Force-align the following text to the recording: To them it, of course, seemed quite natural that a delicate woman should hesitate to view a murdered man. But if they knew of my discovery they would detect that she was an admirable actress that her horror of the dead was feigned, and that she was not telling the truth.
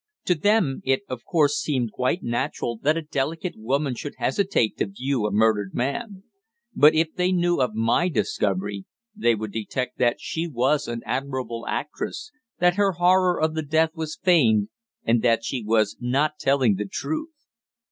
To 0.25 0.33
them 0.33 0.81
it, 0.83 1.01
of 1.07 1.23
course, 1.25 1.59
seemed 1.61 1.91
quite 1.91 2.23
natural 2.23 2.75
that 2.79 2.97
a 2.97 3.03
delicate 3.03 3.53
woman 3.55 3.93
should 3.93 4.15
hesitate 4.17 4.75
to 4.77 4.87
view 4.87 5.27
a 5.27 5.31
murdered 5.31 5.75
man. 5.75 6.23
But 6.73 6.95
if 6.95 7.13
they 7.13 7.31
knew 7.31 7.57
of 7.61 7.75
my 7.75 8.09
discovery 8.09 8.85
they 9.15 9.35
would 9.35 9.51
detect 9.51 9.99
that 9.99 10.19
she 10.19 10.47
was 10.47 10.87
an 10.87 11.03
admirable 11.05 11.67
actress 11.67 12.31
that 12.57 12.77
her 12.77 12.93
horror 12.93 13.39
of 13.39 13.53
the 13.53 13.61
dead 13.61 13.91
was 13.93 14.15
feigned, 14.19 14.69
and 15.03 15.21
that 15.21 15.43
she 15.45 15.63
was 15.63 15.95
not 15.99 16.39
telling 16.39 16.77
the 16.77 16.87
truth. 16.91 17.35